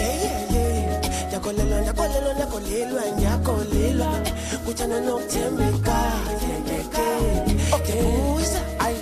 yeah, 0.00 0.54
yeah. 0.54 1.28
Ndakolelwa, 1.28 1.80
ndakolelwa, 1.80 2.34
ndakolelwa, 2.34 3.02
ndakolelwa. 3.18 4.10
Kuthanda 4.66 5.00
nokuthembeka. 5.00 5.94
Okay, 7.74 8.02
buza. 8.02 8.60
Ay, 8.78 8.94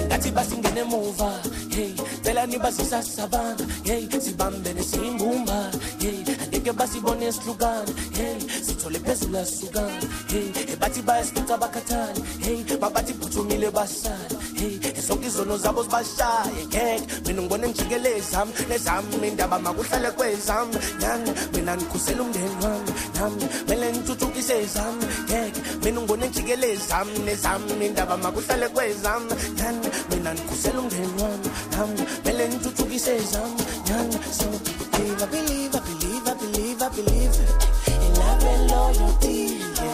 engathi 0.00 0.30
basingene 0.30 0.80
emuva. 0.80 1.30
Hey 1.70 1.92
cela 2.22 2.46
nibasisasabanga 2.46 3.64
hey 3.84 4.08
sibambene 4.20 4.82
simbumba. 4.82 5.70
Hey 6.00 6.24
angeke 6.42 6.72
basibone 6.72 7.32
sihlukana 7.32 7.92
hey 8.16 8.38
sithole 8.62 8.98
phezulu 8.98 9.38
asukana 9.38 10.00
hey 10.30 10.76
bathi 10.80 11.02
bayasifica 11.02 11.56
bakhathane 11.58 12.20
hey 12.40 12.64
babathi 12.78 13.12
phuthumile 13.12 13.70
basala 13.70 14.16
hey 14.16 14.33
zonke 14.58 15.26
izono 15.26 15.56
zabo 15.58 15.82
zibashaye 15.82 16.66
ngeke 16.66 17.02
mina 17.26 17.42
ngibone 17.42 17.68
ngijikele 17.68 18.20
zami 18.20 18.52
nezami 18.68 19.28
indaba 19.28 19.58
makuhlale 19.58 20.10
kwezami 20.10 20.76
nyana 21.00 21.32
mina 21.52 21.76
ngikhusela 21.76 22.22
umndeni 22.22 22.54
wami. 22.62 22.92
Nami 23.14 23.44
mele 23.68 23.92
ngithuthukise 23.92 24.66
zami 24.66 25.04
ngeke 25.28 25.60
mina 25.84 26.00
ngibone 26.00 26.26
ngijikele 26.28 26.76
zami 26.76 27.18
nezami 27.18 27.86
indaba 27.86 28.16
makuhlale 28.16 28.68
kwezami 28.68 29.32
nyana 29.56 29.88
mina 30.10 30.34
ngikhusela 30.34 30.80
umndeni 30.80 31.22
wami. 31.22 31.48
Nami 31.76 32.00
mele 32.24 32.48
ngithuthukise 32.48 33.18
zami 33.32 33.62
nyana 33.88 34.18
so 34.32 34.46
believe, 34.94 35.22
I 35.22 35.26
believe, 35.26 35.74
I 35.74 35.80
believe, 35.80 36.26
I 36.28 36.34
believe, 36.34 36.82
I 36.82 36.88
believe 36.88 37.34
in 38.04 38.14
love 38.14 38.44
and 38.44 38.70
loyalty. 38.70 39.34
Yeah, 39.74 39.84
yeah, 39.84 39.93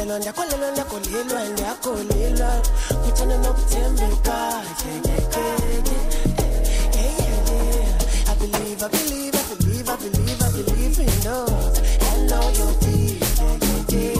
kolelonda 0.00 0.32
kolelonda 0.32 0.84
kolelwanda 0.84 1.74
kolelwa 1.82 2.50
kuthana 3.04 3.36
nokuthembeka 3.44 4.36
I 8.26 8.34
believe, 8.40 8.82
I 8.82 8.88
believe, 8.88 9.34
I 9.34 9.44
believe, 9.54 9.88
I 9.88 9.96
believe, 9.96 10.40
I 10.42 10.50
believe 10.52 10.98
in 11.00 11.24
love. 11.24 11.78
I 12.00 12.16
know 12.28 12.44
you'll 12.56 12.74
yeah, 12.80 13.18
yeah, 13.60 14.14
yeah. 14.14 14.19